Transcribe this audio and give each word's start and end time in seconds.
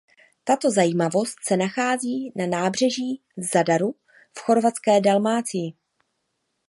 Tato 0.45 0.71
zajímavost 0.71 1.35
se 1.43 1.57
nachází 1.57 2.33
na 2.35 2.45
nábřeží 2.47 3.21
v 3.37 3.43
Zadaru 3.43 3.95
v 4.37 4.39
chorvatské 4.39 5.01
Dalmácii. 5.01 5.73